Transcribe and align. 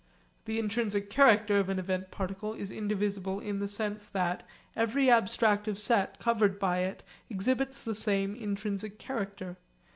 The 0.45 0.57
intrinsic 0.57 1.11
character 1.11 1.59
of 1.59 1.69
an 1.69 1.77
event 1.77 2.09
particle 2.09 2.55
is 2.55 2.71
indivisible 2.71 3.39
in 3.39 3.59
the 3.59 3.67
sense 3.67 4.09
that 4.09 4.41
every 4.75 5.09
abstractive 5.11 5.77
set 5.77 6.17
covered 6.19 6.57
by 6.57 6.79
it 6.79 7.03
exhibits 7.29 7.83
the 7.83 7.93
same 7.93 8.33
intrinsic 8.35 8.97
character. 8.97 9.57